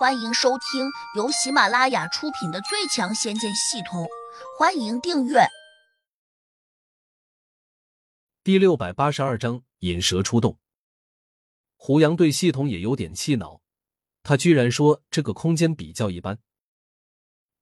[0.00, 4.04] 欢迎收听由喜马拉雅出品的《最强仙剑系统》，
[4.58, 5.40] 欢迎订阅。
[8.42, 10.58] 第六百八十二章引蛇出洞。
[11.76, 13.60] 胡杨对系统也有点气恼，
[14.22, 16.38] 他居然说这个空间比较一般，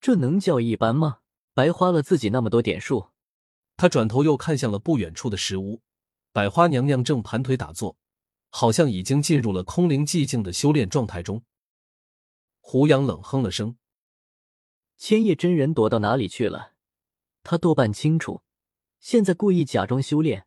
[0.00, 1.18] 这能叫一般吗？
[1.54, 3.10] 白花了自己那么多点数。
[3.76, 5.82] 他转头又看向了不远处的石屋，
[6.32, 7.96] 百花娘娘正盘腿打坐，
[8.50, 11.44] 好像已经进入了空灵寂静的修炼状态中。
[12.66, 13.76] 胡杨冷哼了声
[14.96, 16.72] ：“千叶真人躲到哪里去了？
[17.42, 18.42] 他多半清楚，
[18.98, 20.46] 现在故意假装修炼，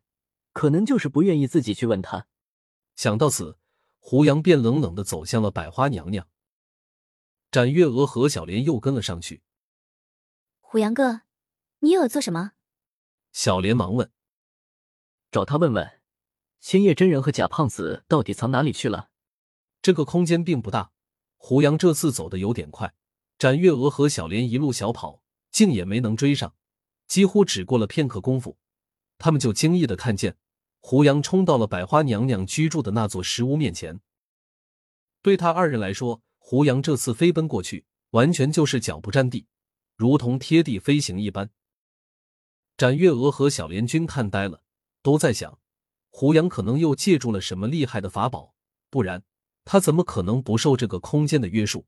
[0.52, 2.26] 可能就是不愿意自己去问他。”
[2.96, 3.56] 想到此，
[3.98, 6.26] 胡杨便冷冷的走向了百花娘娘。
[7.52, 9.42] 展月娥和小莲又跟了上去。
[10.58, 11.22] 胡杨哥，
[11.78, 12.50] 你又要做什么？
[13.30, 14.10] 小莲忙问
[15.30, 16.00] ：“找他问问，
[16.58, 19.08] 千叶真人和假胖子到底藏哪里去了？”
[19.80, 20.90] 这个空间并不大。
[21.38, 22.92] 胡杨这次走的有点快，
[23.38, 26.54] 展月娥和小莲一路小跑，竟也没能追上。
[27.06, 28.58] 几乎只过了片刻功夫，
[29.16, 30.36] 他们就惊异的看见
[30.80, 34.00] 胡杨冲到了百花娘娘居住的那座石屋面前。
[35.22, 39.46] 对他二人来说，胡杨这次飞奔过去，完全就是脚不沾地，
[39.96, 41.50] 如同贴地飞行一般。
[42.76, 44.62] 展月娥和小莲君看呆了，
[45.02, 45.58] 都在想，
[46.10, 48.54] 胡杨可能又借助了什么厉害的法宝，
[48.90, 49.24] 不然。
[49.70, 51.84] 他怎么可能不受这个空间的约束？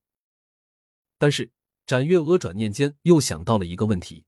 [1.17, 1.51] 但是
[1.87, 4.27] 展月娥转念间又想到了一个问题：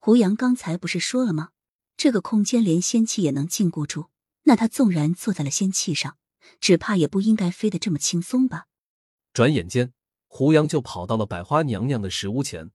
[0.00, 1.50] 胡杨刚才不是说了吗？
[1.96, 4.10] 这个空间连仙气也能禁锢住，
[4.42, 6.18] 那他纵然坐在了仙气上，
[6.58, 8.66] 只怕也不应该飞得这么轻松吧？
[9.32, 9.92] 转眼间，
[10.26, 12.72] 胡杨就跑到了百花娘娘的石屋前，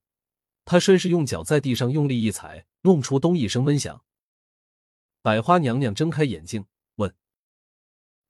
[0.63, 4.05] 他顺势用脚在地上用力一踩，弄出咚一声闷响。
[5.21, 6.65] 百花娘娘睁开眼睛。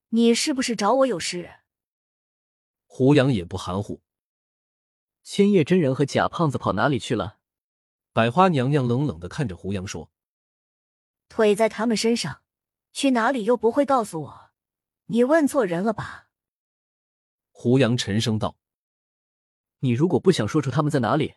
[0.10, 1.60] 你是不是找我有事？
[2.88, 4.02] 胡杨也不含糊。
[5.22, 7.38] 千叶真人和假胖子跑哪里去了？
[8.12, 10.10] 百花娘娘冷冷的看着胡杨说
[11.30, 12.42] ：“腿在他们身上，
[12.92, 14.50] 去哪里又不会告诉我？
[15.06, 16.30] 你问错人了吧？”
[17.52, 18.58] 胡杨沉声道
[19.82, 21.36] ：“你如果不想说出他们在哪里，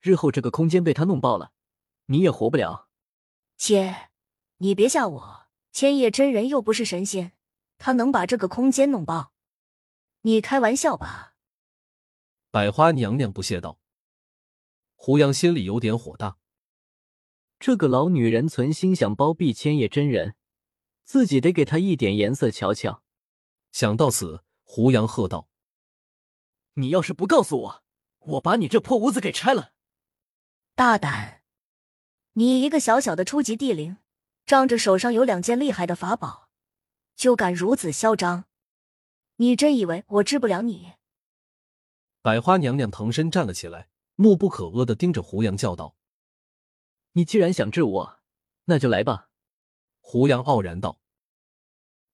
[0.00, 1.52] 日后这个空间被他弄爆了，
[2.06, 2.88] 你也活不了。”
[3.58, 4.08] 姐，
[4.56, 5.48] 你别吓我！
[5.72, 7.32] 千叶真人又不是神仙。
[7.78, 9.32] 他能把这个空间弄爆？
[10.22, 11.34] 你开玩笑吧？
[12.50, 13.78] 百花娘娘不屑道。
[14.94, 16.38] 胡杨心里有点火大，
[17.60, 20.34] 这个老女人存心想包庇千叶真人，
[21.04, 23.02] 自己得给她一点颜色瞧瞧。
[23.70, 25.48] 想到此，胡杨喝道
[26.74, 27.84] ：“你要是不告诉我，
[28.18, 29.72] 我把你这破屋子给拆了！”
[30.74, 31.42] 大胆！
[32.32, 33.98] 你一个小小的初级地灵，
[34.44, 36.47] 仗着手上有两件厉害的法宝。
[37.18, 38.44] 就敢如此嚣张？
[39.36, 40.92] 你真以为我治不了你？
[42.22, 45.96] 百花娘娘腾身站了起来，怒不可遏的盯着胡杨叫道
[47.14, 48.20] ：“你既然想治我，
[48.66, 49.30] 那就来吧。”
[49.98, 51.00] 胡杨傲然道。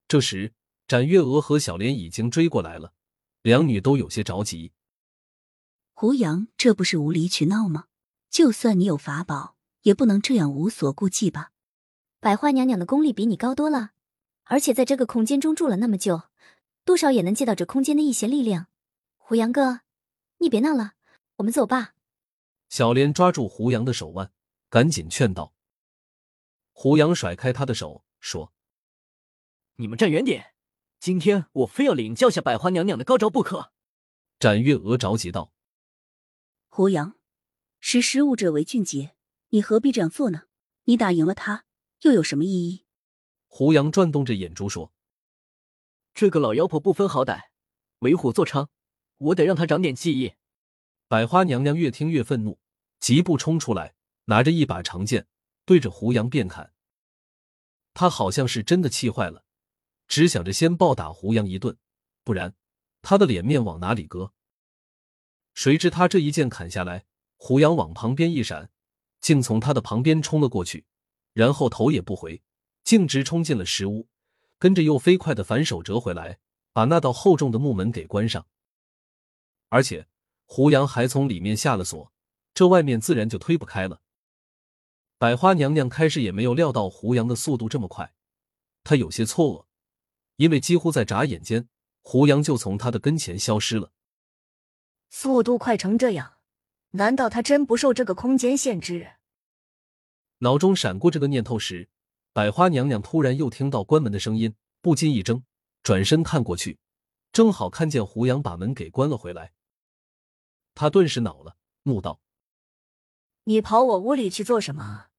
[0.09, 0.55] 这时，
[0.89, 2.95] 展月娥和小莲已经追过来了，
[3.43, 4.73] 两女都有些着急。
[5.93, 7.89] 胡杨，这不是无理取闹吗？
[8.31, 11.51] 就算你有法宝，也不能这样无所顾忌吧？
[12.21, 13.91] 百花娘娘的功力比你高多了。
[14.45, 16.25] 而且在这个空间中住了那么久，
[16.85, 18.69] 多少也能借到这空间的一些力量。
[19.17, 19.81] 胡杨哥，
[20.39, 20.93] 你别闹了，
[21.37, 21.95] 我们走吧。
[22.69, 24.33] 小莲抓住胡杨的手腕，
[24.69, 25.55] 赶紧劝道。
[26.73, 28.53] 胡杨甩开他的手，说
[29.77, 30.55] ：“你们站远点，
[31.01, 33.73] 今天我非要领教下百花娘娘的高招不可。”
[34.39, 35.53] 展月娥着急道
[36.69, 37.15] ：“胡杨，
[37.81, 39.15] 识时务者为俊杰，
[39.51, 40.43] 你何必这样做呢？
[40.85, 41.65] 你打赢了他，
[42.03, 42.84] 又有什么意义？”
[43.57, 44.93] 胡杨转动着眼珠说
[46.13, 47.41] ：“这个老妖婆不分好歹，
[48.01, 48.67] 为虎作伥，
[49.19, 50.35] 我得让她长点记忆。”
[51.07, 52.59] 百花娘娘越听越愤怒，
[52.99, 53.95] 疾步冲出来，
[54.25, 55.29] 拿着一把长剑，
[55.65, 56.73] 对着胡杨便砍。
[57.93, 59.45] 她好像是真的气坏了，
[60.09, 61.79] 只想着先暴打胡杨一顿，
[62.25, 62.57] 不然
[63.03, 64.33] 她的脸面往哪里搁？
[65.55, 67.05] 谁知他这一剑砍下来，
[67.37, 68.73] 胡杨往旁边一闪，
[69.21, 70.87] 竟从他的旁边冲了过去，
[71.33, 72.43] 然后头也不回。
[72.85, 74.09] 径直冲进了石屋，
[74.59, 76.39] 跟着又飞快的反手折回来，
[76.73, 78.47] 把那道厚重的木门给关上。
[79.71, 80.07] 而且
[80.45, 82.13] 胡杨还从里面下了锁，
[82.53, 84.03] 这外面自然就推不开了。
[85.17, 88.15] 百花娘娘开始也没有料到胡杨的速度这么快，
[88.85, 89.67] 她有些错愕，
[90.37, 91.69] 因为几乎在眨眼间，
[92.03, 93.93] 胡杨就从她的跟前消失了。
[95.09, 96.35] 速度快成这样，
[96.91, 99.13] 难道他真不受这个空间限制？
[100.39, 101.89] 脑中闪过这个念头时。
[102.35, 105.45] 百花娘娘突然又听到关门的声音，不禁一怔，
[105.85, 106.81] 转身看过去，
[107.31, 109.53] 正好看见胡杨把门给关了回来，
[110.75, 112.21] 他顿时恼了，怒道
[113.45, 115.11] ：“你跑我屋里去做什么？”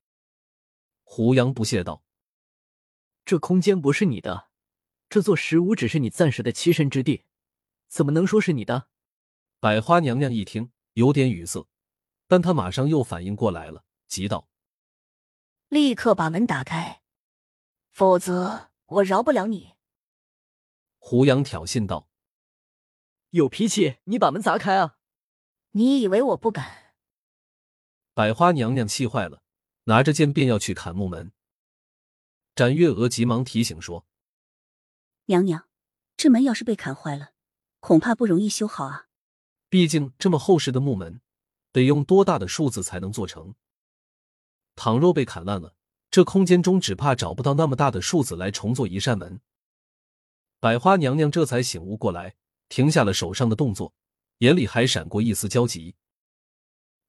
[1.07, 2.03] 胡杨不屑道
[3.23, 4.49] ：“这空间不是你的，
[5.07, 7.23] 这座石屋只是你暂时的栖身之地，
[7.87, 8.89] 怎么能说是你的？”
[9.61, 11.65] 百花娘娘一听，有点语塞，
[12.27, 14.49] 但她马上又反应过来了，急道
[15.69, 17.03] ：“立刻把门打开，
[17.95, 19.75] 否则我饶不了你！”
[20.99, 22.09] 胡杨挑衅道
[23.31, 24.97] ：“有脾气，你把门砸开啊！
[25.71, 26.93] 你以为我不敢？”
[28.13, 29.43] 百花娘娘气坏了，
[29.85, 31.31] 拿着剑便要去砍木门。
[32.53, 34.05] 展月娥急忙提醒说
[35.27, 35.69] ：“娘娘，
[36.17, 37.31] 这门要是被砍坏了，
[37.79, 39.07] 恐怕不容易修好啊。
[39.69, 41.21] 毕竟这么厚实的木门，
[41.71, 43.55] 得用多大的数字才能做成？
[44.75, 45.77] 倘若被砍烂了，
[46.15, 49.41] 这空间中只怕找不到那么大的树子来重做一扇门。”
[50.61, 52.35] 百花娘娘这才醒悟过来，
[52.69, 53.93] 停下了手上的动作，
[54.37, 55.95] 眼里还闪过一丝焦急。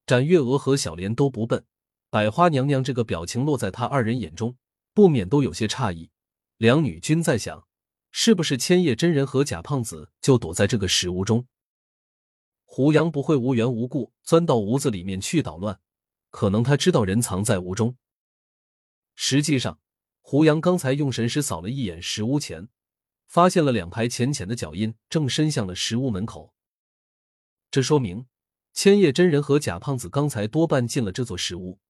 [0.06, 1.64] 展月娥和小莲都不笨，
[2.10, 4.56] 百花娘娘这个表情落在她二人眼中，
[4.92, 6.10] 不免都有些诧异。
[6.56, 7.64] 两女均在想，
[8.10, 11.46] 是不是千叶真人和假胖子就躲在这个石屋中？
[12.64, 15.78] 胡杨不会无缘无故钻到屋子里面去捣乱，
[16.30, 17.96] 可能他知道人藏在屋中。
[19.16, 19.80] 实际上，
[20.20, 22.68] 胡杨刚才用神识扫了一眼石屋前。
[23.26, 26.54] 发现了两排浅浅的脚印，正伸向了石屋门口。
[27.72, 28.28] 这说明
[28.72, 31.80] 千叶真人和假胖子刚才多半进了这座石屋。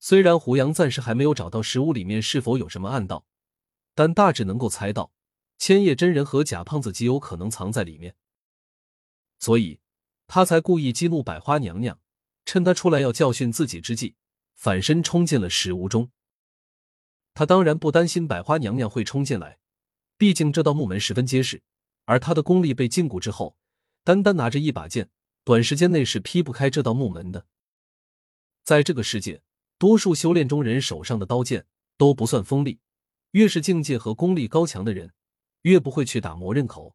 [0.00, 3.26] 虽然胡杨暂时还没有找到石屋里面是否有什么暗道，
[3.94, 5.12] 但大致能够猜到
[5.58, 8.16] 千叶真人和假胖子极有可能藏在里面，
[9.38, 9.78] 所以
[10.26, 12.00] 他才故意激怒百花娘娘，
[12.46, 14.16] 趁她出来要教训自己之际，
[14.54, 16.10] 反身冲进了石屋中。
[17.34, 19.58] 他当然不担心百花娘娘会冲进来。
[20.16, 21.62] 毕竟这道木门十分结实，
[22.04, 23.56] 而他的功力被禁锢之后，
[24.04, 25.10] 单单拿着一把剑，
[25.42, 27.46] 短时间内是劈不开这道木门的。
[28.62, 29.42] 在这个世界，
[29.76, 31.66] 多数修炼中人手上的刀剑
[31.96, 32.78] 都不算锋利，
[33.32, 35.12] 越是境界和功力高强的人，
[35.62, 36.94] 越不会去打磨刃口。